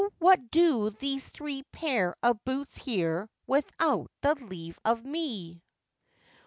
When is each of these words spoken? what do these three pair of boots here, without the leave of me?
what 0.17 0.49
do 0.49 0.89
these 0.89 1.29
three 1.29 1.61
pair 1.71 2.15
of 2.23 2.43
boots 2.43 2.75
here, 2.75 3.29
without 3.45 4.09
the 4.23 4.33
leave 4.33 4.79
of 4.83 5.05
me? 5.05 5.61